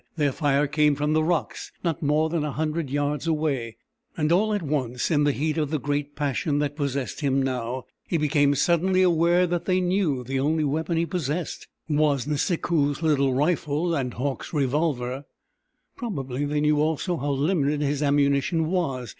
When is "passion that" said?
6.15-6.75